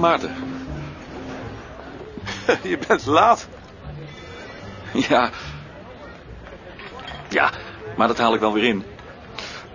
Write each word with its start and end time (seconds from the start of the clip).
Maarten. 0.00 0.34
Je 2.70 2.78
bent 2.86 3.06
laat. 3.06 3.48
Ja. 4.92 5.30
Ja, 7.28 7.50
maar 7.96 8.08
dat 8.08 8.18
haal 8.18 8.34
ik 8.34 8.40
wel 8.40 8.52
weer 8.52 8.64
in. 8.64 8.84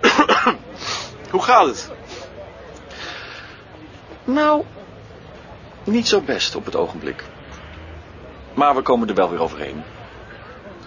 Hoe 1.30 1.42
gaat 1.42 1.66
het? 1.66 1.90
Nou, 4.24 4.64
niet 5.84 6.08
zo 6.08 6.20
best 6.20 6.54
op 6.54 6.64
het 6.64 6.76
ogenblik. 6.76 7.24
Maar 8.54 8.74
we 8.74 8.82
komen 8.82 9.08
er 9.08 9.14
wel 9.14 9.30
weer 9.30 9.40
overheen. 9.40 9.82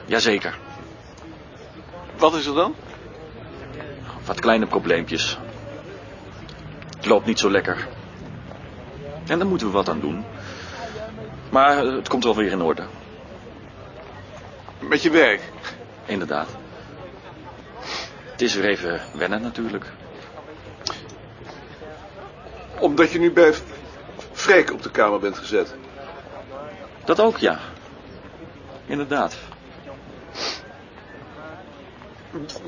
Jazeker. 0.05 0.57
Wat 2.17 2.35
is 2.35 2.45
er 2.45 2.53
dan? 2.53 2.75
Wat 4.25 4.39
kleine 4.39 4.65
probleempjes. 4.65 5.37
Het 6.99 7.07
loopt 7.07 7.25
niet 7.25 7.39
zo 7.39 7.51
lekker. 7.51 7.87
En 9.27 9.37
daar 9.37 9.47
moeten 9.47 9.67
we 9.67 9.73
wat 9.73 9.89
aan 9.89 9.99
doen. 9.99 10.25
Maar 11.49 11.77
het 11.77 12.07
komt 12.07 12.23
wel 12.23 12.35
weer 12.35 12.51
in 12.51 12.61
orde. 12.61 12.83
Met 14.79 15.01
je 15.01 15.09
werk? 15.09 15.41
Inderdaad. 16.05 16.47
Het 18.31 18.41
is 18.41 18.55
weer 18.55 18.65
even 18.65 19.01
wennen 19.13 19.41
natuurlijk. 19.41 19.85
Omdat 22.79 23.11
je 23.11 23.19
nu 23.19 23.31
bij 23.31 23.53
Freek 24.31 24.71
op 24.73 24.81
de 24.81 24.91
kamer 24.91 25.19
bent 25.19 25.37
gezet. 25.37 25.75
Dat 27.05 27.19
ook, 27.19 27.37
ja. 27.37 27.59
Inderdaad. 28.85 29.37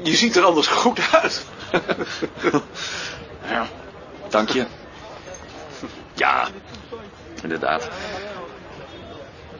Je 0.02 0.16
ziet 0.16 0.36
er 0.36 0.44
anders 0.44 0.67
goed 0.67 1.00
uit. 1.11 1.45
Ja, 3.50 3.67
dank 4.32 4.50
je. 4.50 4.66
Ja, 6.14 6.48
inderdaad. 7.42 7.90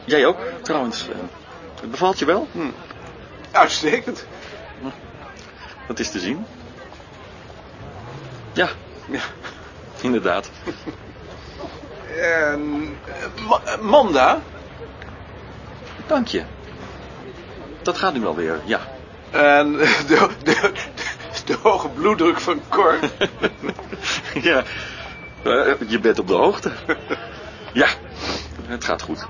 Jij 0.06 0.26
ook, 0.26 0.38
trouwens. 0.62 1.08
Het 1.82 1.92
bevalt 1.92 2.20
je 2.20 2.26
wel? 2.26 2.48
Hm. 2.52 2.70
Uitstekend. 3.52 4.26
Dat 5.88 6.00
is 6.00 6.12
te 6.12 6.20
zien. 6.20 6.46
Ja, 8.54 8.70
Ja. 9.06 9.22
inderdaad. 10.02 10.50
En 12.20 12.98
eh, 13.06 13.46
Ma- 13.48 13.62
eh, 13.66 13.78
Manda? 13.80 14.42
Dank 16.08 16.28
je. 16.28 16.44
Dat 17.82 17.98
gaat 17.98 18.14
nu 18.14 18.20
wel 18.22 18.36
weer, 18.36 18.60
ja. 18.66 18.80
En 19.32 19.72
de, 20.08 20.30
de, 20.44 20.72
de 21.46 21.58
hoge 21.62 21.90
bloeddruk 21.90 22.40
van 22.40 22.62
Cor? 22.70 23.00
ja, 24.50 24.64
eh, 25.44 25.74
je 25.88 26.00
bent 26.00 26.20
op 26.20 26.28
de 26.28 26.34
hoogte. 26.34 26.72
ja, 27.74 27.88
het 28.66 28.84
gaat 28.84 29.02
goed. 29.02 29.26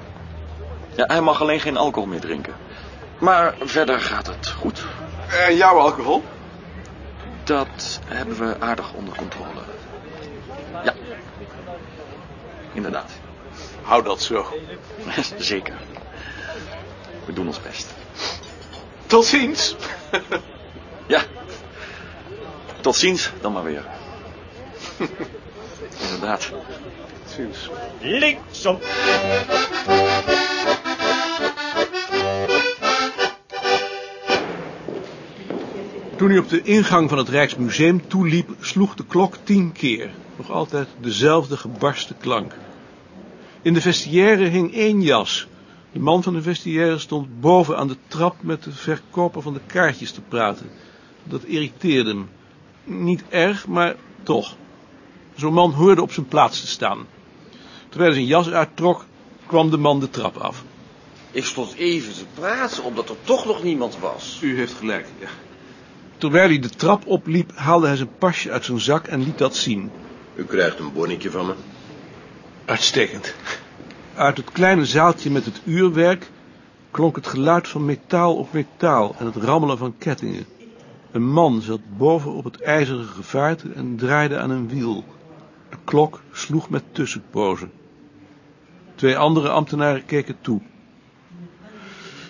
Ja, 0.95 1.05
hij 1.05 1.21
mag 1.21 1.41
alleen 1.41 1.59
geen 1.59 1.77
alcohol 1.77 2.09
meer 2.09 2.19
drinken. 2.19 2.53
Maar 3.19 3.55
verder 3.59 3.99
gaat 3.99 4.27
het 4.27 4.49
goed. 4.49 4.85
En 5.47 5.55
jouw 5.55 5.77
alcohol? 5.77 6.23
Dat 7.43 7.99
hebben 8.05 8.37
we 8.37 8.55
aardig 8.59 8.93
onder 8.93 9.15
controle. 9.15 9.61
Ja, 10.83 10.93
inderdaad. 12.73 13.11
Hou 13.81 14.03
dat 14.03 14.21
zo. 14.21 14.45
Zeker. 15.37 15.75
We 17.25 17.33
doen 17.33 17.47
ons 17.47 17.61
best. 17.61 17.93
Tot 19.05 19.25
ziens. 19.25 19.75
Ja. 21.07 21.21
Tot 22.81 22.95
ziens 22.95 23.31
dan 23.41 23.53
maar 23.53 23.63
weer. 23.63 23.85
Inderdaad. 26.03 26.49
Tot 26.49 27.33
ziens. 27.35 27.69
Linksom. 28.01 28.79
Toen 36.15 36.29
hij 36.29 36.39
op 36.39 36.49
de 36.49 36.61
ingang 36.61 37.09
van 37.09 37.17
het 37.17 37.29
Rijksmuseum 37.29 38.07
toeliep, 38.07 38.49
sloeg 38.59 38.95
de 38.95 39.05
klok 39.05 39.35
tien 39.43 39.71
keer. 39.71 40.09
Nog 40.35 40.51
altijd 40.51 40.87
dezelfde 40.99 41.57
gebarste 41.57 42.13
klank. 42.19 42.53
In 43.61 43.73
de 43.73 43.81
vestiaire 43.81 44.45
hing 44.45 44.73
één 44.73 45.01
jas. 45.01 45.47
De 45.91 45.99
man 45.99 46.23
van 46.23 46.33
de 46.33 46.41
vestiaire 46.41 46.97
stond 46.97 47.39
boven 47.39 47.77
aan 47.77 47.87
de 47.87 47.97
trap 48.07 48.35
met 48.41 48.63
de 48.63 48.71
verkoper 48.71 49.41
van 49.41 49.53
de 49.53 49.59
kaartjes 49.67 50.11
te 50.11 50.21
praten. 50.21 50.69
Dat 51.23 51.43
irriteerde 51.43 52.09
hem. 52.09 52.29
Niet 52.83 53.23
erg, 53.29 53.67
maar 53.67 53.95
toch. 54.23 54.55
Zo'n 55.35 55.53
man 55.53 55.71
hoorde 55.71 56.01
op 56.01 56.11
zijn 56.11 56.27
plaats 56.27 56.61
te 56.61 56.67
staan. 56.67 57.07
Terwijl 57.89 58.11
hij 58.11 58.19
zijn 58.19 58.31
jas 58.31 58.49
uittrok, 58.49 59.05
kwam 59.45 59.69
de 59.69 59.77
man 59.77 59.99
de 59.99 60.09
trap 60.09 60.37
af. 60.37 60.63
Ik 61.31 61.45
stond 61.45 61.73
even 61.73 62.13
te 62.13 62.25
praten, 62.33 62.83
omdat 62.83 63.09
er 63.09 63.15
toch 63.23 63.45
nog 63.45 63.63
niemand 63.63 63.99
was. 63.99 64.39
U 64.41 64.55
heeft 64.55 64.73
gelijk, 64.73 65.07
ja. 65.19 65.27
Terwijl 66.17 66.47
hij 66.47 66.59
de 66.59 66.69
trap 66.69 67.07
opliep, 67.07 67.51
haalde 67.55 67.87
hij 67.87 67.95
zijn 67.95 68.17
pasje 68.17 68.51
uit 68.51 68.65
zijn 68.65 68.79
zak 68.79 69.07
en 69.07 69.23
liet 69.23 69.37
dat 69.37 69.55
zien. 69.55 69.91
U 70.35 70.43
krijgt 70.43 70.79
een 70.79 70.93
bonnetje 70.93 71.31
van 71.31 71.45
me. 71.45 71.53
Uitstekend. 72.65 73.35
Uit 74.15 74.37
het 74.37 74.51
kleine 74.51 74.85
zaaltje 74.85 75.31
met 75.31 75.45
het 75.45 75.61
uurwerk 75.65 76.29
klonk 76.91 77.15
het 77.15 77.27
geluid 77.27 77.67
van 77.67 77.85
metaal 77.85 78.35
op 78.35 78.53
metaal 78.53 79.15
en 79.19 79.25
het 79.25 79.35
rammelen 79.35 79.77
van 79.77 79.95
kettingen. 79.97 80.45
Een 81.11 81.31
man 81.31 81.61
zat 81.61 81.97
boven 81.97 82.31
op 82.31 82.43
het 82.43 82.61
ijzeren 82.61 83.05
gevaarte 83.05 83.71
en 83.73 83.95
draaide 83.95 84.37
aan 84.37 84.49
een 84.49 84.67
wiel. 84.67 85.03
De 85.69 85.77
klok 85.83 86.21
sloeg 86.31 86.69
met 86.69 86.83
tussenpozen. 86.91 87.71
Twee 88.95 89.17
andere 89.17 89.49
ambtenaren 89.49 90.05
keken 90.05 90.35
toe. 90.41 90.61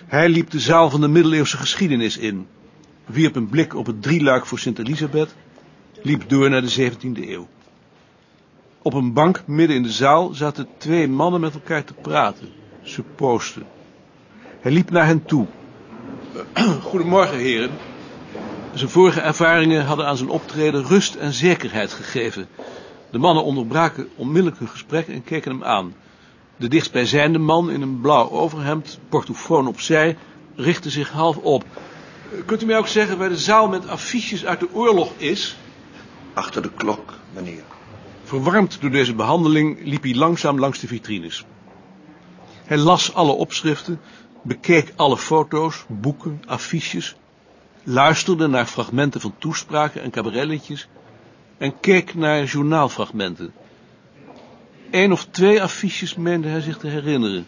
Hij 0.06 0.28
liep 0.28 0.50
de 0.50 0.60
zaal 0.60 0.90
van 0.90 1.00
de 1.00 1.08
middeleeuwse 1.08 1.56
geschiedenis 1.56 2.16
in, 2.16 2.46
wierp 3.04 3.36
een 3.36 3.48
blik 3.48 3.74
op 3.74 3.86
het 3.86 4.02
drieluik 4.02 4.46
voor 4.46 4.58
Sint 4.58 4.78
Elisabeth, 4.78 5.34
liep 6.02 6.28
door 6.28 6.50
naar 6.50 6.62
de 6.62 6.90
17e 6.92 7.28
eeuw. 7.28 7.48
Op 8.82 8.94
een 8.94 9.12
bank 9.12 9.42
midden 9.46 9.76
in 9.76 9.82
de 9.82 9.92
zaal 9.92 10.34
zaten 10.34 10.68
twee 10.76 11.08
mannen 11.08 11.40
met 11.40 11.54
elkaar 11.54 11.84
te 11.84 11.94
praten. 11.94 12.48
Ze 12.82 13.02
poosten. 13.02 13.66
Hij 14.60 14.72
liep 14.72 14.90
naar 14.90 15.06
hen 15.06 15.24
toe. 15.24 15.46
Goedemorgen, 16.90 17.38
heren. 17.38 17.70
Zijn 18.74 18.90
vorige 18.90 19.20
ervaringen 19.20 19.84
hadden 19.84 20.06
aan 20.06 20.16
zijn 20.16 20.28
optreden 20.28 20.84
rust 20.84 21.14
en 21.14 21.32
zekerheid 21.32 21.92
gegeven. 21.92 22.48
De 23.10 23.18
mannen 23.18 23.44
onderbraken 23.44 24.08
onmiddellijk 24.16 24.58
hun 24.58 24.68
gesprek 24.68 25.08
en 25.08 25.24
keken 25.24 25.50
hem 25.50 25.64
aan. 25.64 25.94
De 26.56 26.68
dichtstbijzijnde 26.68 27.38
man 27.38 27.70
in 27.70 27.82
een 27.82 28.00
blauw 28.00 28.30
overhemd, 28.30 28.98
portofoon 29.08 29.66
opzij, 29.66 30.16
richtte 30.56 30.90
zich 30.90 31.10
half 31.10 31.36
op. 31.36 31.64
Kunt 32.46 32.62
u 32.62 32.66
mij 32.66 32.78
ook 32.78 32.88
zeggen 32.88 33.18
waar 33.18 33.28
de 33.28 33.36
zaal 33.36 33.68
met 33.68 33.88
affiches 33.88 34.44
uit 34.44 34.60
de 34.60 34.74
oorlog 34.74 35.12
is? 35.16 35.56
Achter 36.34 36.62
de 36.62 36.70
klok, 36.74 37.12
meneer. 37.34 37.62
Verwarmd 38.24 38.80
door 38.80 38.90
deze 38.90 39.14
behandeling 39.14 39.84
liep 39.84 40.02
hij 40.02 40.14
langzaam 40.14 40.58
langs 40.58 40.78
de 40.78 40.86
vitrines. 40.86 41.44
Hij 42.64 42.78
las 42.78 43.14
alle 43.14 43.32
opschriften, 43.32 44.00
bekeek 44.42 44.92
alle 44.96 45.18
foto's, 45.18 45.84
boeken, 45.88 46.42
affiches, 46.46 47.16
luisterde 47.82 48.46
naar 48.46 48.66
fragmenten 48.66 49.20
van 49.20 49.34
toespraken 49.38 50.02
en 50.02 50.10
cabaretliedjes 50.10 50.88
en 51.58 51.80
keek 51.80 52.14
naar 52.14 52.44
journaalfragmenten. 52.44 53.52
Eén 54.90 55.12
of 55.12 55.24
twee 55.24 55.62
affiches 55.62 56.14
meende 56.14 56.48
hij 56.48 56.60
zich 56.60 56.78
te 56.78 56.86
herinneren. 56.86 57.46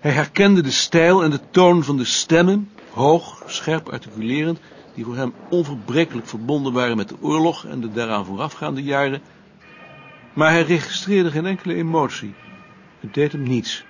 Hij 0.00 0.10
herkende 0.10 0.62
de 0.62 0.70
stijl 0.70 1.22
en 1.22 1.30
de 1.30 1.40
toon 1.50 1.84
van 1.84 1.96
de 1.96 2.04
stemmen, 2.04 2.70
hoog, 2.92 3.42
scherp 3.46 3.88
articulerend, 3.88 4.58
die 4.94 5.04
voor 5.04 5.16
hem 5.16 5.34
onverbrekelijk 5.48 6.26
verbonden 6.26 6.72
waren 6.72 6.96
met 6.96 7.08
de 7.08 7.16
oorlog 7.20 7.64
en 7.64 7.80
de 7.80 7.92
daaraan 7.92 8.24
voorafgaande 8.24 8.82
jaren, 8.82 9.22
maar 10.32 10.50
hij 10.50 10.62
registreerde 10.62 11.30
geen 11.30 11.46
enkele 11.46 11.74
emotie. 11.74 12.34
Het 13.00 13.14
deed 13.14 13.32
hem 13.32 13.42
niets. 13.42 13.84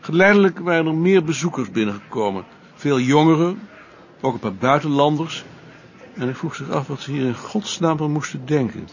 Geleidelijk 0.00 0.58
waren 0.58 0.86
er 0.86 0.94
meer 0.94 1.24
bezoekers 1.24 1.70
binnengekomen. 1.70 2.44
Veel 2.82 3.00
jongeren, 3.00 3.68
ook 4.20 4.34
een 4.34 4.40
paar 4.40 4.54
buitenlanders. 4.54 5.44
En 6.14 6.22
hij 6.22 6.34
vroeg 6.34 6.54
zich 6.54 6.70
af 6.70 6.86
wat 6.86 7.00
ze 7.00 7.10
hier 7.10 7.26
in 7.26 7.34
godsnaam 7.34 7.96
van 7.96 8.10
moesten 8.10 8.46
denken. 8.46 8.88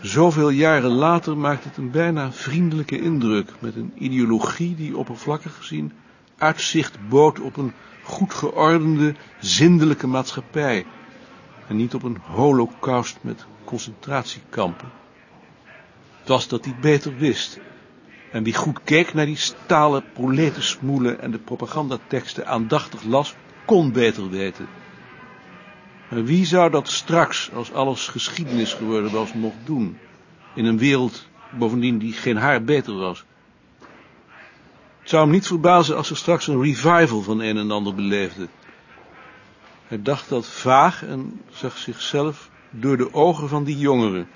Zoveel 0.00 0.48
jaren 0.48 0.90
later 0.90 1.36
maakte 1.36 1.68
het 1.68 1.76
een 1.76 1.90
bijna 1.90 2.32
vriendelijke 2.32 3.00
indruk, 3.00 3.50
met 3.58 3.76
een 3.76 3.92
ideologie 3.94 4.74
die 4.74 4.96
oppervlakkig 4.96 5.56
gezien 5.56 5.92
uitzicht 6.38 7.08
bood 7.08 7.40
op 7.40 7.56
een 7.56 7.72
goed 8.02 8.34
geordende, 8.34 9.14
zindelijke 9.40 10.06
maatschappij. 10.06 10.86
En 11.68 11.76
niet 11.76 11.94
op 11.94 12.02
een 12.02 12.18
holocaust 12.20 13.18
met 13.20 13.46
concentratiekampen. 13.64 14.88
Het 16.18 16.28
was 16.28 16.48
dat 16.48 16.64
hij 16.64 16.76
beter 16.80 17.16
wist. 17.16 17.58
En 18.34 18.42
wie 18.42 18.54
goed 18.54 18.80
keek 18.84 19.14
naar 19.14 19.26
die 19.26 19.36
stalen 19.36 20.04
proletensmoelen 20.12 21.20
en 21.20 21.30
de 21.30 21.38
propagandateksten 21.38 22.46
aandachtig 22.46 23.02
las, 23.02 23.34
kon 23.64 23.92
beter 23.92 24.30
weten. 24.30 24.68
Maar 26.08 26.24
wie 26.24 26.46
zou 26.46 26.70
dat 26.70 26.88
straks, 26.88 27.50
als 27.52 27.72
alles 27.72 28.08
geschiedenis 28.08 28.72
geworden 28.72 29.12
was, 29.12 29.34
nog 29.34 29.52
doen? 29.64 29.98
In 30.54 30.64
een 30.64 30.78
wereld, 30.78 31.26
bovendien, 31.50 31.98
die 31.98 32.12
geen 32.12 32.36
haar 32.36 32.64
beter 32.64 32.94
was. 32.94 33.24
Het 35.00 35.08
zou 35.08 35.22
hem 35.22 35.32
niet 35.32 35.46
verbazen 35.46 35.96
als 35.96 36.10
er 36.10 36.16
straks 36.16 36.46
een 36.46 36.62
revival 36.62 37.22
van 37.22 37.40
een 37.40 37.56
en 37.56 37.70
ander 37.70 37.94
beleefde. 37.94 38.48
Hij 39.86 40.02
dacht 40.02 40.28
dat 40.28 40.46
vaag 40.46 41.04
en 41.04 41.40
zag 41.50 41.76
zichzelf 41.76 42.50
door 42.70 42.96
de 42.96 43.14
ogen 43.14 43.48
van 43.48 43.64
die 43.64 43.78
jongeren. 43.78 44.28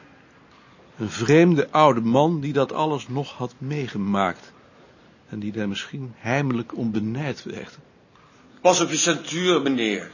Een 0.98 1.10
vreemde 1.10 1.68
oude 1.70 2.00
man 2.00 2.40
die 2.40 2.52
dat 2.52 2.72
alles 2.72 3.08
nog 3.08 3.36
had 3.36 3.54
meegemaakt. 3.58 4.52
En 5.28 5.38
die 5.38 5.52
daar 5.52 5.68
misschien 5.68 6.14
heimelijk 6.16 6.76
om 6.76 6.92
benijd 6.92 7.42
werd. 7.42 7.78
Pas 8.60 8.80
op 8.80 8.88
je 8.88 8.96
centuur, 8.96 9.62
meneer. 9.62 10.10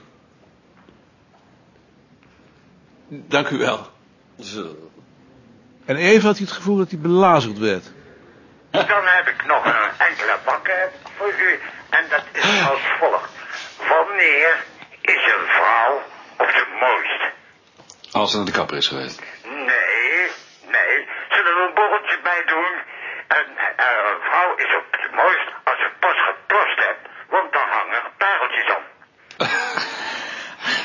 Dank 3.08 3.48
u 3.48 3.58
wel. 3.58 3.88
Zo. 4.40 4.90
En 5.84 5.96
even 5.96 6.26
had 6.26 6.36
hij 6.36 6.46
het 6.46 6.56
gevoel 6.56 6.76
dat 6.76 6.90
hij 6.90 6.98
belazerd 6.98 7.58
werd. 7.58 7.92
Dan 8.70 9.04
heb 9.04 9.26
ik 9.26 9.46
nog 9.46 9.64
een 9.64 10.06
enkele 10.08 10.38
bakken 10.44 10.90
voor 11.16 11.28
u. 11.28 11.60
En 11.90 12.04
dat 12.08 12.24
is 12.32 12.68
als 12.70 12.80
volgt. 12.98 13.30
Wanneer 13.88 14.64
is 15.00 15.32
een 15.34 15.46
vrouw 15.46 16.02
op 16.38 16.50
zijn 16.50 16.78
mooist? 16.80 17.32
Als 18.12 18.30
ze 18.30 18.36
naar 18.36 18.46
de 18.46 18.52
kapper 18.52 18.76
is 18.76 18.88
geweest. 18.88 19.22
Nee, 19.44 20.30
nee. 20.76 20.94
Zullen 21.28 21.54
we 21.56 21.64
een 21.68 21.74
borreltje 21.74 22.18
bij 22.22 22.42
doen? 22.46 22.72
Een, 23.28 23.56
eh, 23.76 23.86
een 24.10 24.20
vrouw 24.20 24.54
is 24.56 24.76
op 24.76 24.84
zijn 24.90 25.03
mooist 25.14 25.48
als 25.64 25.78
ze 25.78 25.88
pas 25.98 26.18
geplast 26.28 26.78
hebt. 26.86 27.02
Want 27.28 27.52
dan 27.52 27.68
hangen 27.68 28.02
pareltjes 28.18 28.68
om. 28.76 28.82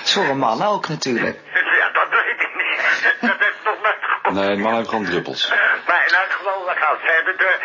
Voor 0.03 0.23
een 0.23 0.37
man 0.37 0.61
ook 0.63 0.87
natuurlijk. 0.87 1.37
Ja, 1.53 1.89
dat 1.89 2.09
weet 2.09 2.41
ik 2.47 2.55
niet. 2.55 2.81
Dat 3.21 3.39
heeft 3.39 3.63
nog 3.63 3.81
nooit 3.81 4.01
gekomen. 4.01 4.45
Nee, 4.45 4.55
de 4.55 4.61
man 4.61 4.75
heeft 4.75 4.89
gewoon 4.89 5.05
druppels. 5.05 5.49
Maar 5.87 6.05
in 6.07 6.13
elk 6.13 6.31
geval, 6.31 6.65
we 6.65 6.75
gaan 6.75 6.97
verder 6.97 7.37
door. 7.37 7.59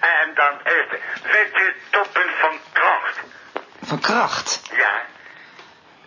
En 0.00 0.34
dan 0.34 0.52
is 0.64 0.84
het, 0.90 1.00
weet 1.32 1.54
u, 1.54 1.64
het 1.66 1.76
toppunt 1.90 2.30
van 2.40 2.58
kracht. 2.72 3.20
Van 3.82 4.00
kracht. 4.00 4.60
Ja. 4.72 5.02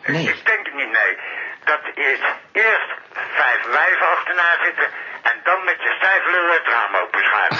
Nee. 0.05 0.27
Ik 0.27 0.45
denk 0.45 0.65
het 0.65 0.75
niet, 0.75 0.91
nee. 0.91 1.17
Dat 1.63 1.79
is 1.93 2.19
eerst 2.51 2.91
vijf 3.13 3.65
wijven 3.65 4.07
achterna 4.07 4.63
zitten 4.63 4.87
en 5.21 5.39
dan 5.43 5.63
met 5.63 5.75
je 5.79 5.95
stijfleur 5.97 6.53
het 6.53 6.67
raam 6.67 6.95
openschuiven. 6.95 7.57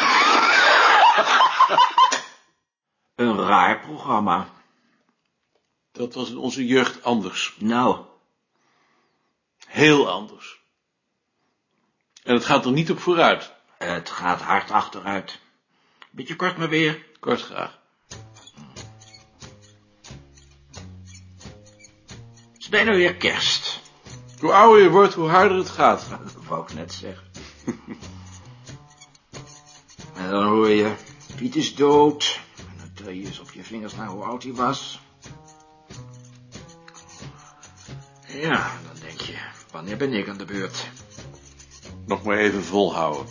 Een 3.27 3.45
raar 3.45 3.79
programma. 3.79 4.49
Dat 5.91 6.13
was 6.13 6.29
in 6.29 6.37
onze 6.37 6.65
jeugd 6.65 7.03
anders. 7.03 7.55
Nou, 7.59 8.05
Heel 9.73 10.09
anders. 10.09 10.61
En 12.23 12.33
het 12.33 12.45
gaat 12.45 12.65
er 12.65 12.71
niet 12.71 12.91
op 12.91 12.99
vooruit. 12.99 13.53
het 13.77 14.09
gaat 14.09 14.41
hard 14.41 14.71
achteruit. 14.71 15.39
Beetje 16.11 16.35
kort 16.35 16.57
maar 16.57 16.69
weer. 16.69 17.05
Kort 17.19 17.41
graag. 17.41 17.79
Het 22.53 22.61
is 22.61 22.69
bijna 22.69 22.91
weer 22.91 23.15
kerst. 23.15 23.81
Hoe 24.39 24.53
ouder 24.53 24.83
je 24.83 24.89
wordt, 24.89 25.13
hoe 25.13 25.29
harder 25.29 25.57
het 25.57 25.69
gaat. 25.69 26.09
Dat 26.09 26.45
wou 26.47 26.63
ik 26.63 26.73
net 26.73 26.93
zeggen. 26.93 27.31
en 30.15 30.29
dan 30.29 30.43
hoor 30.43 30.69
je, 30.69 30.95
Piet 31.35 31.55
is 31.55 31.75
dood. 31.75 32.39
Je 33.11 33.25
eens 33.25 33.39
op 33.39 33.51
je 33.51 33.63
vingers 33.63 33.95
naar 33.95 34.07
hoe 34.07 34.23
oud 34.23 34.43
hij 34.43 34.53
was. 34.53 35.01
Ja, 38.27 38.71
dan 38.87 39.01
denk 39.01 39.21
je, 39.21 39.37
wanneer 39.71 39.97
ben 39.97 40.13
ik 40.13 40.29
aan 40.29 40.37
de 40.37 40.45
beurt? 40.45 40.89
Nog 42.05 42.23
maar 42.23 42.37
even 42.37 42.63
volhouden. 42.63 43.25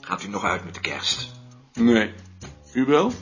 Gaat 0.00 0.22
u 0.22 0.28
nog 0.28 0.44
uit 0.44 0.64
met 0.64 0.74
de 0.74 0.80
kerst? 0.80 1.30
Nee. 1.72 2.14
U 2.72 2.84
wel? 2.84 3.12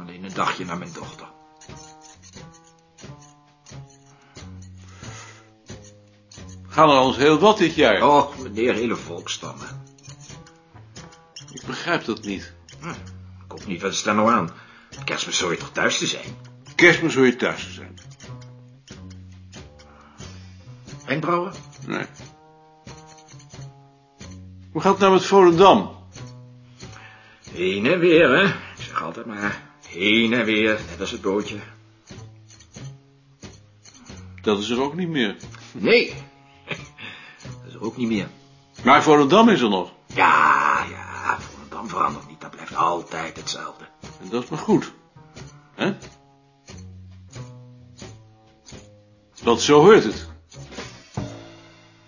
Alleen 0.00 0.24
een 0.24 0.34
dagje 0.34 0.64
naar 0.64 0.78
mijn 0.78 0.92
dochter. 0.92 1.30
Gaan 6.68 6.88
er 6.88 6.96
alles 6.96 7.16
heel 7.16 7.38
wat 7.38 7.58
dit 7.58 7.74
jaar. 7.74 8.02
Oh, 8.02 8.38
meneer, 8.38 8.74
hele 8.74 8.96
volkstammen. 8.96 9.82
Ik 11.52 11.62
begrijp 11.66 12.04
dat 12.04 12.22
niet. 12.22 12.52
Hm, 12.82 12.88
ik 12.88 13.48
hoop 13.48 13.66
niet, 13.66 13.82
wat 13.82 13.92
is 13.92 14.02
daar 14.02 14.14
nou 14.14 14.30
aan? 14.30 14.50
Kerstmis 15.04 15.38
zou 15.38 15.52
je 15.52 15.58
toch 15.58 15.72
thuis 15.72 15.98
te 15.98 16.06
zijn? 16.06 16.36
Kerstmis 16.74 17.14
hoor 17.14 17.26
je 17.26 17.36
thuis 17.36 17.64
te 17.64 17.70
zijn. 17.70 17.98
Wenkbrauwen? 21.06 21.52
Nee. 21.86 22.06
Hoe 24.72 24.80
gaat 24.80 24.92
het 24.92 25.00
nou 25.00 25.12
met 25.12 25.24
Volendam? 25.24 25.96
Heen 27.50 27.86
en 27.86 27.98
weer, 27.98 28.28
hè? 28.28 28.44
Ik 28.44 28.84
zeg 28.88 29.02
altijd 29.02 29.26
maar, 29.26 29.62
heen 29.86 30.32
en 30.32 30.44
weer, 30.44 30.80
net 30.90 31.00
als 31.00 31.10
het 31.10 31.20
bootje. 31.20 31.58
Dat 34.42 34.58
is 34.58 34.70
er 34.70 34.80
ook 34.80 34.94
niet 34.94 35.08
meer. 35.08 35.36
Nee, 35.72 36.14
dat 37.42 37.68
is 37.68 37.74
er 37.74 37.82
ook 37.82 37.96
niet 37.96 38.08
meer. 38.08 38.28
Maar 38.84 39.02
Volendam 39.02 39.48
is 39.48 39.60
er 39.60 39.68
nog. 39.68 39.92
Ja, 40.06 40.84
ja, 40.90 41.40
Volendam 41.40 41.88
verandert 41.88 42.28
niet, 42.28 42.31
altijd 42.82 43.36
hetzelfde. 43.36 43.84
En 44.20 44.28
dat 44.28 44.42
is 44.42 44.48
maar 44.48 44.58
goed. 44.58 44.92
hè? 45.74 45.94
Want 49.42 49.60
zo 49.60 49.80
hoort 49.80 50.04
het. 50.04 50.28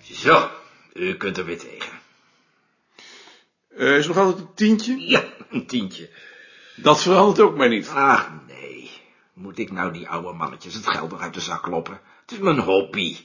Zo, 0.02 0.50
u 0.92 1.16
kunt 1.16 1.38
er 1.38 1.44
weer 1.44 1.58
tegen. 1.58 1.92
Eh, 3.76 3.96
is 3.96 4.06
nog 4.06 4.16
altijd 4.16 4.38
een 4.38 4.54
tientje? 4.54 4.98
Ja, 4.98 5.24
een 5.50 5.66
tientje. 5.66 6.10
Dat 6.76 7.02
verandert 7.02 7.40
ook 7.40 7.56
maar 7.56 7.69
niet. 7.69 7.88
Ach, 7.88 8.31
nee. 8.46 8.90
Moet 9.32 9.58
ik 9.58 9.70
nou 9.72 9.93
die 9.93 10.08
oude 10.08 10.32
mannetjes 10.32 10.74
het 10.74 10.86
geld 10.86 11.10
nog 11.10 11.20
uit 11.20 11.34
de 11.34 11.40
zak 11.40 11.62
kloppen? 11.62 12.00
Het 12.20 12.31
is 12.32 12.38
mijn 12.38 12.58
hobby. 12.58 13.16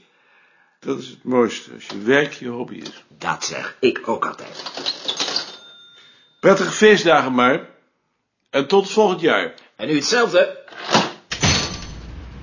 Dat 0.79 0.99
is 0.99 1.07
het 1.07 1.23
mooiste, 1.23 1.73
als 1.73 1.85
je 1.85 2.01
werk 2.01 2.33
je 2.33 2.47
hobby 2.47 2.75
is. 2.75 3.03
Dat 3.07 3.45
zeg 3.45 3.77
ik 3.79 4.07
ook 4.07 4.25
altijd. 4.25 4.68
Prettige 6.39 6.71
feestdagen 6.71 7.33
maar. 7.33 7.69
En 8.49 8.67
tot 8.67 8.91
volgend 8.91 9.21
jaar. 9.21 9.53
En 9.75 9.89
u 9.89 9.95
hetzelfde? 9.95 10.57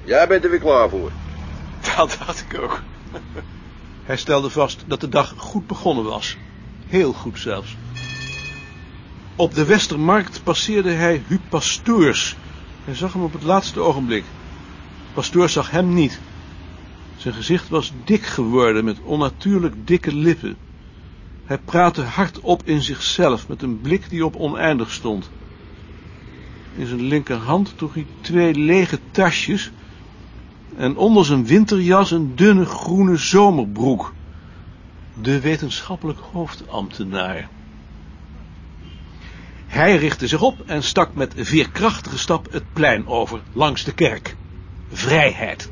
Jij 0.05 0.29
bent 0.29 0.45
er 0.45 0.51
weer 0.51 0.61
klaar 0.61 0.89
voor. 0.89 1.11
Dat 1.97 2.17
dacht 2.27 2.45
ik 2.49 2.61
ook. 2.61 2.81
Hij 4.05 4.17
stelde 4.17 4.51
vast 4.51 4.85
dat 4.87 5.01
de 5.01 5.09
dag 5.09 5.35
goed 5.37 5.67
begonnen 5.67 6.05
was. 6.05 6.37
Heel 6.87 7.13
goed 7.13 7.39
zelfs. 7.39 7.77
Op 9.37 9.55
de 9.55 9.65
Westermarkt 9.65 10.43
passeerde 10.43 10.91
hij 10.91 11.23
Huub 11.27 11.41
Pastoors. 11.49 12.37
Hij 12.85 12.95
zag 12.95 13.13
hem 13.13 13.23
op 13.23 13.33
het 13.33 13.43
laatste 13.43 13.81
ogenblik. 13.81 14.25
Pastoors 15.15 15.53
zag 15.53 15.71
hem 15.71 15.95
niet. 15.95 16.21
Zijn 17.17 17.35
gezicht 17.35 17.69
was 17.69 17.93
dik 18.05 18.27
geworden 18.27 18.85
met 18.85 19.01
onnatuurlijk 19.01 19.87
dikke 19.87 20.15
lippen. 20.15 20.57
Hij 21.47 21.59
praatte 21.59 22.03
hardop 22.03 22.63
in 22.65 22.83
zichzelf 22.83 23.49
met 23.49 23.63
een 23.63 23.81
blik 23.81 24.09
die 24.09 24.25
op 24.25 24.37
oneindig 24.37 24.93
stond. 24.93 25.31
In 26.77 26.87
zijn 26.87 27.03
linkerhand 27.03 27.79
droeg 27.79 27.95
hij 27.95 28.07
twee 28.21 28.55
lege 28.55 28.99
tasjes 29.11 29.71
en 30.77 30.97
onder 30.97 31.25
zijn 31.25 31.47
winterjas 31.47 32.11
een 32.11 32.37
dunne 32.37 32.65
groene 32.65 33.17
zomerbroek. 33.17 34.15
De 35.23 35.41
wetenschappelijk 35.41 36.19
hoofdambtenaar. 36.19 37.49
Hij 39.67 39.97
richtte 39.97 40.27
zich 40.27 40.43
op 40.43 40.61
en 40.61 40.83
stak 40.83 41.15
met 41.15 41.35
veerkrachtige 41.37 42.19
stap 42.19 42.53
het 42.53 42.73
plein 42.73 43.07
over, 43.07 43.43
langs 43.53 43.85
de 43.85 43.93
kerk. 43.93 44.37
Vrijheid. 44.91 45.71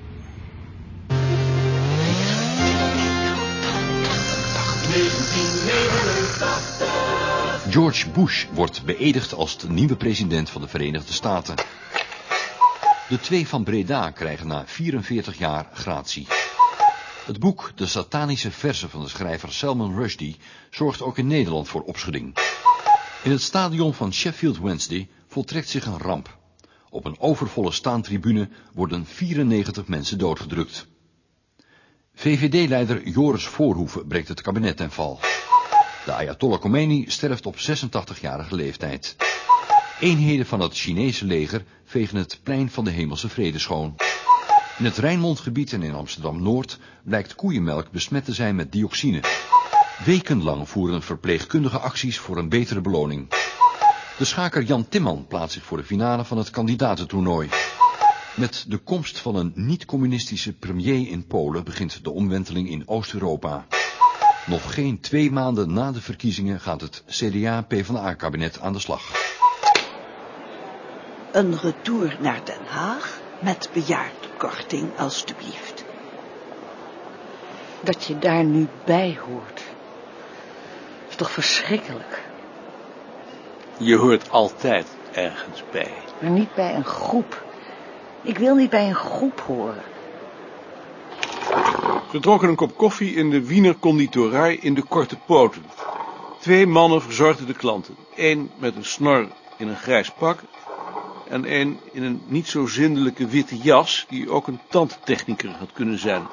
George 7.70 8.10
Bush 8.10 8.46
wordt 8.52 8.84
beëdigd 8.84 9.34
als 9.34 9.58
de 9.58 9.68
nieuwe 9.68 9.96
president 9.96 10.50
van 10.50 10.60
de 10.60 10.68
Verenigde 10.68 11.12
Staten. 11.12 11.54
De 13.08 13.20
twee 13.20 13.48
van 13.48 13.64
Breda 13.64 14.10
krijgen 14.10 14.46
na 14.46 14.62
44 14.66 15.38
jaar 15.38 15.68
gratie. 15.72 16.26
Het 17.24 17.38
boek 17.38 17.72
De 17.74 17.86
Satanische 17.86 18.50
Versen 18.50 18.90
van 18.90 19.02
de 19.02 19.08
schrijver 19.08 19.52
Salman 19.52 19.96
Rushdie 19.96 20.36
zorgt 20.70 21.02
ook 21.02 21.18
in 21.18 21.26
Nederland 21.26 21.68
voor 21.68 21.82
opschudding. 21.82 22.36
In 23.22 23.30
het 23.30 23.42
stadion 23.42 23.94
van 23.94 24.12
Sheffield 24.12 24.58
Wednesday 24.58 25.08
voltrekt 25.28 25.68
zich 25.68 25.86
een 25.86 25.98
ramp. 25.98 26.38
Op 26.90 27.04
een 27.04 27.20
overvolle 27.20 27.72
staantribune 27.72 28.48
worden 28.72 29.06
94 29.06 29.86
mensen 29.86 30.18
doodgedrukt. 30.18 30.86
VVD-leider 32.14 33.09
Joris 33.09 33.47
Voorhoeven 33.47 34.06
breekt 34.06 34.28
het 34.28 34.40
kabinet 34.40 34.76
ten 34.76 34.90
val. 34.90 35.21
De 36.04 36.12
Ayatollah 36.12 36.61
Khomeini 36.61 37.04
sterft 37.09 37.47
op 37.47 37.56
86-jarige 37.56 38.54
leeftijd. 38.54 39.16
Eenheden 40.00 40.47
van 40.47 40.61
het 40.61 40.75
Chinese 40.75 41.25
leger 41.25 41.64
vegen 41.85 42.16
het 42.16 42.40
plein 42.42 42.71
van 42.71 42.85
de 42.85 42.90
Hemelse 42.90 43.28
Vrede 43.28 43.59
schoon. 43.59 43.94
In 44.78 44.85
het 44.85 44.97
Rijnmondgebied 44.97 45.73
en 45.73 45.83
in 45.83 45.94
Amsterdam-Noord 45.94 46.78
blijkt 47.02 47.35
koeienmelk 47.35 47.90
besmet 47.90 48.25
te 48.25 48.33
zijn 48.33 48.56
met 48.56 48.73
dioxine. 48.73 49.21
Wekenlang 50.04 50.68
voeren 50.68 51.02
verpleegkundige 51.02 51.78
acties 51.78 52.18
voor 52.18 52.38
een 52.38 52.49
betere 52.49 52.80
beloning. 52.80 53.28
De 54.18 54.25
schaker 54.25 54.62
Jan 54.62 54.88
Timman 54.88 55.26
plaatst 55.26 55.54
zich 55.54 55.64
voor 55.64 55.76
de 55.76 55.85
finale 55.85 56.25
van 56.25 56.38
het 56.38 56.50
kandidatentoernooi. 56.50 57.49
Met 58.34 58.64
de 58.68 58.78
komst 58.78 59.18
van 59.18 59.36
een 59.36 59.52
niet-communistische 59.54 60.52
premier 60.52 61.08
in 61.08 61.26
Polen 61.26 61.64
begint 61.64 62.04
de 62.04 62.10
omwenteling 62.10 62.68
in 62.70 62.88
Oost-Europa. 62.88 63.66
Nog 64.46 64.74
geen 64.74 65.00
twee 65.00 65.30
maanden 65.30 65.72
na 65.72 65.92
de 65.92 66.00
verkiezingen 66.00 66.60
gaat 66.60 66.80
het 66.80 67.02
CDA-PvdA-kabinet 67.06 68.60
aan 68.60 68.72
de 68.72 68.78
slag. 68.78 69.02
Een 71.32 71.58
retour 71.58 72.16
naar 72.20 72.40
Den 72.44 72.66
Haag 72.66 73.20
met 73.38 73.70
bejaardenkorting, 73.72 74.98
alstublieft. 74.98 75.84
Dat 77.80 78.04
je 78.04 78.18
daar 78.18 78.44
nu 78.44 78.68
bij 78.84 79.18
hoort. 79.26 79.62
Is 81.08 81.16
toch 81.16 81.30
verschrikkelijk. 81.30 82.22
Je 83.76 83.96
hoort 83.96 84.30
altijd 84.30 84.86
ergens 85.12 85.62
bij. 85.72 85.92
Maar 86.20 86.30
niet 86.30 86.54
bij 86.54 86.74
een 86.74 86.84
groep. 86.84 87.42
Ik 88.24 88.38
wil 88.38 88.54
niet 88.54 88.70
bij 88.70 88.88
een 88.88 88.94
groep 88.94 89.40
horen. 89.40 89.82
Ze 92.10 92.20
dronken 92.20 92.48
een 92.48 92.54
kop 92.54 92.76
koffie 92.76 93.14
in 93.14 93.30
de 93.30 93.46
Wiener 93.46 93.78
conditorij 93.78 94.54
in 94.54 94.74
de 94.74 94.82
Korte 94.82 95.16
Poten. 95.26 95.64
Twee 96.40 96.66
mannen 96.66 97.02
verzorgden 97.02 97.46
de 97.46 97.54
klanten. 97.54 97.96
Eén 98.16 98.50
met 98.56 98.76
een 98.76 98.84
snor 98.84 99.28
in 99.56 99.68
een 99.68 99.76
grijs 99.76 100.10
pak 100.10 100.38
en 101.28 101.44
één 101.44 101.80
in 101.92 102.02
een 102.02 102.22
niet 102.26 102.48
zo 102.48 102.66
zindelijke 102.66 103.26
witte 103.26 103.56
jas, 103.56 104.06
die 104.08 104.30
ook 104.30 104.46
een 104.46 104.60
tandtechniker 104.68 105.50
had 105.50 105.72
kunnen 105.72 105.98
zijn. 105.98 106.26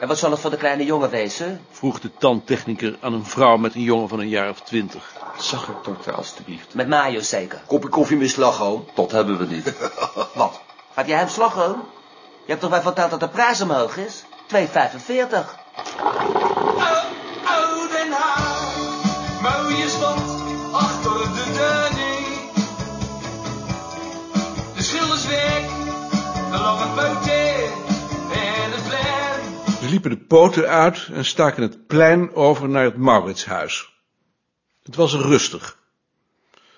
En 0.00 0.08
wat 0.08 0.18
zal 0.18 0.30
het 0.30 0.40
voor 0.40 0.50
de 0.50 0.56
kleine 0.56 0.84
jongen 0.84 1.10
wezen? 1.10 1.60
Vroeg 1.70 2.00
de 2.00 2.10
tandtechniker 2.18 2.96
aan 3.00 3.12
een 3.12 3.24
vrouw 3.24 3.56
met 3.56 3.74
een 3.74 3.82
jongen 3.82 4.08
van 4.08 4.20
een 4.20 4.28
jaar 4.28 4.50
of 4.50 4.60
twintig. 4.60 5.12
Zag 5.38 5.68
ik, 5.68 5.74
dokter, 5.84 6.14
alstublieft. 6.14 6.74
Met 6.74 6.88
mayo 6.88 7.20
zeker. 7.20 7.62
Kopje 7.66 7.88
koffie 7.88 8.16
met 8.16 8.30
slagroom? 8.30 8.84
Dat 8.94 9.10
hebben 9.10 9.38
we 9.38 9.46
niet. 9.46 9.72
Wat? 10.34 10.64
Gaat 10.96 11.06
jij 11.06 11.18
hem 11.18 11.28
slagroom? 11.28 11.88
Je 12.44 12.50
hebt 12.50 12.60
toch 12.60 12.70
wel 12.70 12.82
verteld 12.82 13.10
dat 13.10 13.20
de 13.20 13.28
prijs 13.28 13.60
omhoog 13.60 13.96
is? 13.96 14.24
2,45. 14.24 14.28
Oh, 14.52 14.68
Den 17.92 18.12
Haag, 18.12 19.40
mooie 19.42 19.88
stad 19.88 20.18
achter 20.72 21.18
de 21.18 21.44
Dunning. 21.56 22.52
De 24.74 24.82
schilders 24.82 25.26
weg, 25.26 25.66
de 26.50 26.58
lange 26.58 26.86
poten 26.94 27.72
en 28.32 28.70
het 28.72 28.88
plein. 28.88 29.78
Ze 29.80 29.88
liepen 29.88 30.10
de 30.10 30.18
poten 30.18 30.68
uit 30.68 31.08
en 31.12 31.24
staken 31.24 31.62
het 31.62 31.86
plein 31.86 32.34
over 32.34 32.68
naar 32.68 32.84
het 32.84 32.96
Mauritshuis. 32.96 33.92
Het 34.82 34.96
was 34.96 35.14
rustig. 35.14 35.78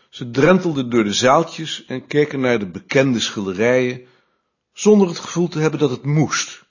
Ze 0.08 0.30
drentelden 0.30 0.90
door 0.90 1.04
de 1.04 1.12
zaaltjes 1.12 1.84
en 1.84 2.06
keken 2.06 2.40
naar 2.40 2.58
de 2.58 2.66
bekende 2.66 3.20
schilderijen, 3.20 4.06
zonder 4.72 5.08
het 5.08 5.18
gevoel 5.18 5.48
te 5.48 5.58
hebben 5.58 5.80
dat 5.80 5.90
het 5.90 6.04
moest. 6.04 6.66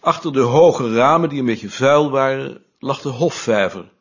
Achter 0.00 0.32
de 0.32 0.40
hoge 0.40 0.94
ramen, 0.94 1.28
die 1.28 1.38
een 1.38 1.46
beetje 1.46 1.70
vuil 1.70 2.10
waren, 2.10 2.64
lag 2.78 3.00
de 3.00 3.08
hofvijver. 3.08 3.92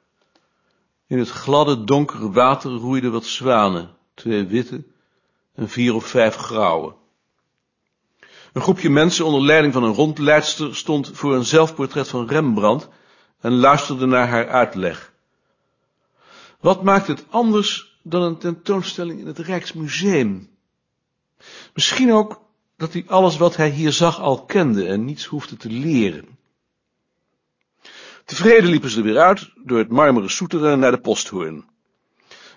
In 1.08 1.20
het 1.20 1.30
gladde, 1.30 1.84
donkere 1.84 2.32
water 2.32 2.72
roeiden 2.72 3.12
wat 3.12 3.26
zwanen, 3.26 3.96
twee 4.14 4.46
witte 4.46 4.84
en 5.56 5.70
vier 5.70 5.94
of 5.94 6.06
vijf 6.06 6.36
grauwe. 6.36 6.94
Een 8.54 8.62
groepje 8.62 8.90
mensen 8.90 9.26
onder 9.26 9.42
leiding 9.42 9.74
van 9.74 9.84
een 9.84 9.94
rondleidster 9.94 10.76
stond 10.76 11.12
voor 11.14 11.36
een 11.36 11.46
zelfportret 11.46 12.08
van 12.08 12.28
Rembrandt 12.28 12.90
en 13.40 13.52
luisterde 13.52 14.06
naar 14.06 14.28
haar 14.28 14.50
uitleg. 14.50 15.14
Wat 16.60 16.84
maakt 16.84 17.08
het 17.08 17.26
anders 17.30 17.93
dan 18.04 18.22
een 18.22 18.38
tentoonstelling 18.38 19.20
in 19.20 19.28
het 19.28 19.38
Rijksmuseum? 19.38 20.50
Misschien 21.74 22.12
ook 22.12 22.42
dat 22.78 22.94
hij 22.94 23.04
alles 23.08 23.38
wat 23.38 23.56
hij 23.56 23.70
hier 23.70 23.92
zag 23.92 24.20
al 24.20 24.46
kende 24.46 24.88
en 24.88 25.06
niets 25.06 25.26
hoefde 25.26 25.58
te 25.58 25.70
leren. 25.70 26.38
Tevreden 28.26 28.70
liepen 28.70 28.90
ze 28.90 28.98
er 28.98 29.04
weer 29.04 29.20
uit 29.20 29.52
door 29.56 29.78
het 29.78 29.90
marmeren 29.90 30.30
soeteren 30.30 30.80
naar 30.80 30.92
de 30.92 31.00
posthoorn. 31.00 31.66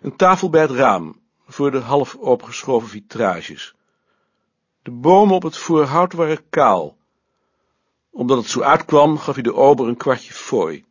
Een 0.02 0.16
tafel 0.16 0.50
bij 0.50 0.62
het 0.62 0.70
raam, 0.70 1.20
voor 1.46 1.70
de 1.70 1.78
half 1.78 2.14
opgeschoven 2.14 2.88
vitrages. 2.88 3.74
De 4.82 4.90
bomen 4.90 5.34
op 5.34 5.42
het 5.42 5.56
voorhout 5.56 6.12
waren 6.12 6.48
kaal. 6.48 6.96
Omdat 8.10 8.38
het 8.38 8.46
zo 8.46 8.60
uitkwam, 8.60 9.18
gaf 9.18 9.34
hij 9.34 9.42
de 9.42 9.54
ober 9.54 9.88
een 9.88 9.96
kwartje 9.96 10.32
fooi. 10.32 10.84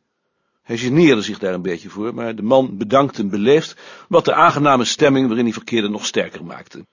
Hij 0.65 0.77
geneerde 0.77 1.22
zich 1.22 1.39
daar 1.39 1.53
een 1.53 1.62
beetje 1.62 1.89
voor, 1.89 2.13
maar 2.13 2.36
de 2.36 2.41
man 2.41 2.77
bedankte 2.77 3.22
hem 3.22 3.29
beleefd, 3.29 3.75
wat 4.07 4.25
de 4.25 4.34
aangename 4.34 4.86
stemming 4.86 5.27
waarin 5.27 5.45
hij 5.45 5.53
verkeerde 5.53 5.89
nog 5.89 6.05
sterker 6.05 6.45
maakte. 6.45 6.86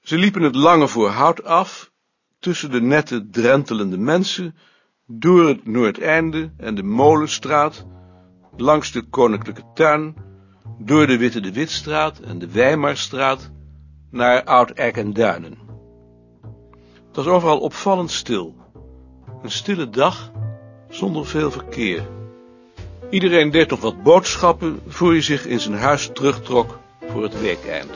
Ze 0.00 0.18
liepen 0.18 0.42
het 0.42 0.54
lange 0.54 0.88
voorhout 0.88 1.44
af, 1.44 1.90
tussen 2.38 2.70
de 2.70 2.80
nette 2.80 3.28
drentelende 3.30 3.98
mensen, 3.98 4.56
door 5.06 5.48
het 5.48 5.66
Noordeinde 5.66 6.52
en 6.56 6.74
de 6.74 6.82
Molenstraat, 6.82 7.86
langs 8.56 8.92
de 8.92 9.02
Koninklijke 9.02 9.64
Tuin, 9.74 10.14
door 10.78 11.06
de 11.06 11.16
Witte 11.16 11.40
de 11.40 11.52
Witstraat 11.52 12.18
en 12.18 12.38
de 12.38 12.50
Weimarstraat, 12.50 13.50
naar 14.10 14.44
Oud-Eck 14.44 14.96
en 14.96 15.12
Duinen. 15.12 15.58
Het 17.06 17.16
was 17.16 17.26
overal 17.26 17.58
opvallend 17.58 18.10
stil. 18.10 18.56
Een 19.42 19.50
stille 19.50 19.90
dag, 19.90 20.32
zonder 20.88 21.26
veel 21.26 21.50
verkeer. 21.50 22.20
Iedereen 23.12 23.50
deed 23.50 23.70
nog 23.70 23.80
wat 23.80 24.02
boodschappen, 24.02 24.80
voor 24.88 25.10
hij 25.10 25.22
zich 25.22 25.46
in 25.46 25.60
zijn 25.60 25.74
huis 25.74 26.10
terugtrok 26.12 26.78
voor 27.10 27.22
het 27.22 27.40
weekeind. 27.40 27.90